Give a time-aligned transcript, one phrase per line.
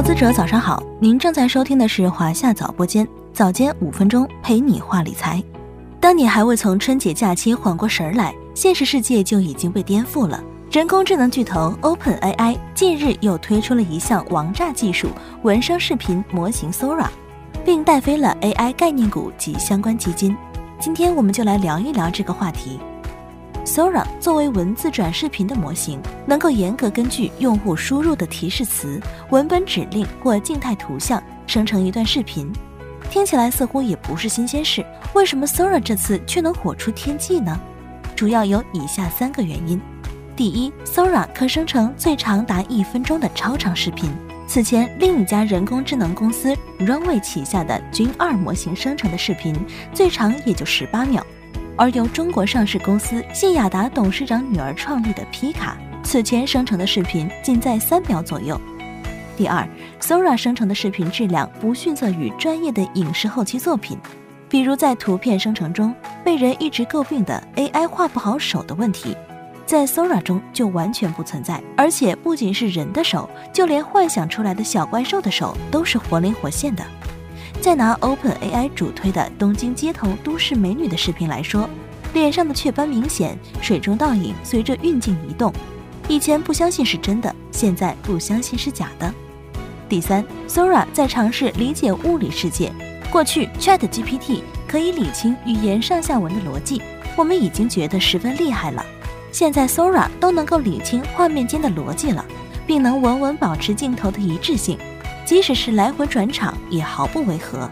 [0.00, 5.44] 投资者早上好，您正在收听的是华夏早播间，早间五分钟陪你话理财。
[6.00, 10.42] 当你还未从春节假期缓过神来，现实世界就已经被颠覆了。
[10.72, 15.08] 人工智能巨头 OpenAI 近日又推出了一项王炸技术——
[15.44, 17.08] 文生视频模型 Sora，
[17.62, 20.34] 并带飞了 AI 概念股及相关基金。
[20.78, 22.80] 今天我们就来聊一聊这个话题。
[23.64, 32.50] Sora 作为文字转视频的模型，能够严格根据用户输入的提示词、文本指令或静态图像生成一段视频。
[33.10, 34.84] 听起来似乎也不是新鲜事，
[35.14, 37.58] 为什么 Sora 这次却能火出天际呢？
[38.16, 39.80] 主要有以下三个原因：
[40.34, 44.10] 第一，Sora 可生成最长达一分钟的超长视频。
[44.46, 49.54] 此前，另一家人工智能公司 Runway 旗下的 Gen 二模型生成的视频，
[49.94, 51.22] 最长也就十八秒；
[51.80, 58.60] 而由中国上市公司信雅达董事长女儿创立的皮卡，此前生成的视频仅在三秒左右。
[59.34, 59.66] 第二
[59.98, 63.96] ，Sora 生成的视频质量不逊色于专业的影视后期作品，
[64.46, 69.16] 比如在图片生成中被人一直诟病的 AI 画不好手的问题，
[69.64, 71.62] 在 Sora 中就完全不存在。
[71.78, 76.84] 而且不仅是人的手，就连幻想出来的小怪兽的手都是活灵活现的。
[77.60, 81.68] 再拿 OpenAI 主推的东京街头都市美女的视频来说，
[82.14, 85.52] 脸上的雀斑明显，水中倒影随着运镜移动，
[86.08, 89.12] 以前不相信是真的，现在不相信是假的。
[89.90, 92.72] 第三，Sora 在尝试理解物理世界。
[93.10, 96.80] 过去，ChatGPT 可以理清语言上下文的逻辑，
[97.16, 98.82] 我们已经觉得十分厉害了。
[99.30, 102.24] 现在，Sora 都能够理清画面间的逻辑了，
[102.66, 104.78] 并能稳稳保持镜头的一致性，
[105.30, 107.70] 即使是来回转场也毫不违和。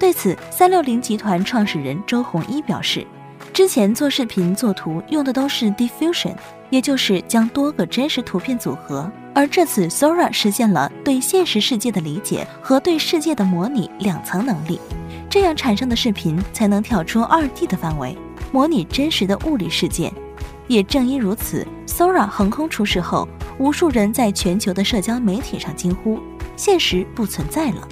[0.00, 3.06] 对此，三六零集团创始人周鸿祎表示，
[3.52, 6.34] 之前做视频做图用的都是 Diffusion，
[6.68, 9.08] 也就是将多个真实图片组合。
[9.32, 14.80] 而这次 Sora 实现了对现实世界的理解和对世界的模拟两层能力，
[15.30, 18.18] 这样产生的视频才能跳出二 D 的范围，
[18.50, 20.12] 模拟真实的物理世界。
[20.66, 26.18] 也正因如此，Sora 横空出世后，无数人在全球的社交媒体上惊呼：
[26.56, 27.88] 现实不存在了。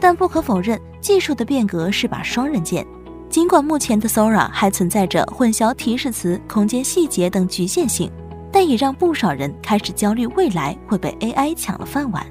[0.00, 2.86] 但不可否认，技术的变革是把双刃剑。
[3.30, 8.10] 尽管目前的 Sora 还存在着混淆提示词、空间细节等局限性。
[8.54, 12.22] 但也让不少人开始焦虑，未来会被 AI 抢了饭碗。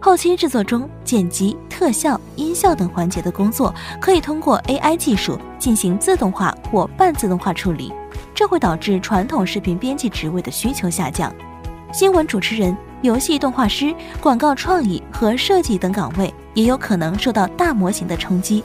[0.00, 7.92] 后期制作中，剪辑、特效、音效等环节的工作可以通过 AI 技术进行自动化或半自动化处理，
[8.34, 11.30] 这会导致传统视频编辑职位的需求下降。
[11.92, 18.62] 新闻主持人、游戏动画师、广告创意和设计等岗位也有可能受到大模型的冲击。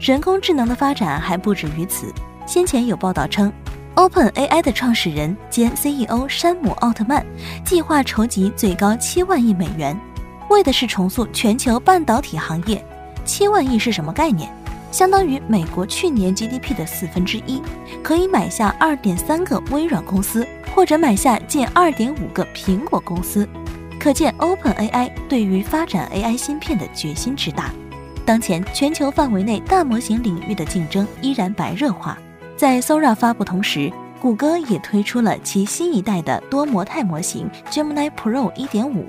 [0.00, 2.12] 人工智能的发展还不止于此，
[2.46, 3.52] 先前有报道称。
[3.96, 7.26] OpenAI 的创始人兼 CEO 山姆·奥特曼
[7.64, 9.98] 计划筹集最高七万亿美元，
[10.48, 12.82] 为的是重塑全球半导体行业。
[13.24, 14.48] 七万亿是什么概念？
[14.90, 17.62] 相当于美国去年 GDP 的四分之一，
[18.02, 23.48] 可以买下二点三个微软公司，或者买下近二点五个苹果公司。
[24.00, 27.70] 可见 OpenAI 对于发展 AI 芯片的决心之大。
[28.24, 32.18] 当前全球范围内大模型领域的竞争依然白热化。
[32.56, 39.04] 在 Sora 发布同时，谷歌也推出了其新一代的多模态模型 Gemini Pro 1.5。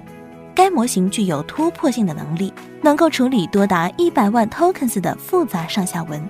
[0.60, 6.22] 该模型具有突破性的能力，能够处理多达一百万 tokens 的复杂上下文。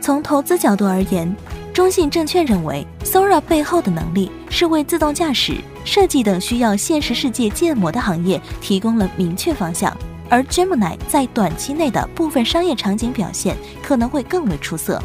[0.00, 1.36] 从投资角度而言，
[1.70, 9.94] 中信证券认为，Sora 背后的能力是为自动驾驶、设计等需要现实世界建模的行业提供了明确方向，
[10.30, 14.98] 而 Gemini 在短期内的部分商业场景表现可能会更为出色。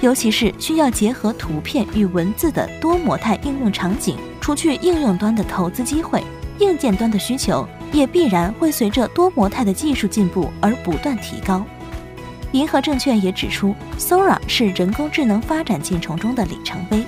[0.00, 6.24] 尤其是需要结合图片与文字的多模态应用场景，除去应用端的投资机会，
[6.58, 11.64] 硬件端的需求也必然会随着多模态的技术进步而不断提高。
[12.52, 17.04] 银河证券也指出，Sora 是人工智能发展进程中的里程碑，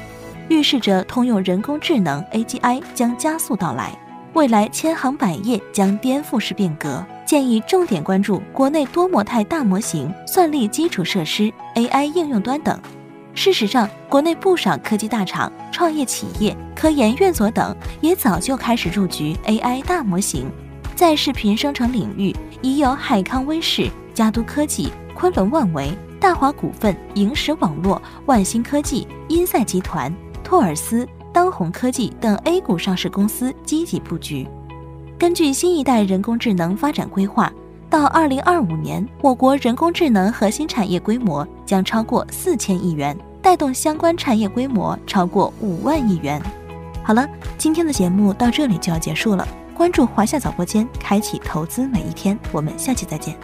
[0.48, 3.92] 预示着通用人工智能 AGI 将加速到来，
[4.32, 7.04] 未来千行百业将颠覆式变革。
[7.24, 12.78] 建议重点关注国内多模态大模型、算力基础设施、AI 应用端等。
[13.34, 20.48] 事实上，国内不少科技大厂、创业企业、科研院所等也早就开始入局 AI 大模型。
[20.96, 30.10] 在视频生成领域，已有海康威视、嘉都科技、昆仑万维、大华股份、萤石网络、万兴科技、英赛集团、
[30.42, 34.48] 托尔斯、当红科技等 A 股上市公司积极布局。
[35.18, 37.52] 根据新一代人工智能发展规划，
[37.90, 46.40] 到二零二五年，我国人工智能核心产业规模将超过四千亿元，带动相关产业规模超过五万亿元。
[47.04, 47.28] 好了，
[47.58, 49.46] 今天的节目到这里就要结束了。
[49.76, 52.36] 关注华夏早播间，开启投资每一天。
[52.50, 53.36] 我们下期再见。